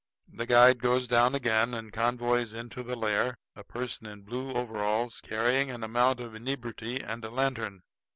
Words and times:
The 0.33 0.47
guide 0.47 0.79
goes 0.79 1.07
down 1.07 1.35
again, 1.35 1.75
and 1.75 1.93
convoys 1.93 2.53
into 2.53 2.81
the 2.81 2.95
lair 2.95 3.35
a 3.55 3.63
person 3.63 4.07
in 4.07 4.23
blue 4.23 4.51
overalls 4.53 5.21
carrying 5.21 5.69
an 5.69 5.83
amount 5.83 6.19
of 6.19 6.33
inebriety 6.33 7.03
and 7.03 7.23
a 7.23 7.29
lantern. 7.29 7.83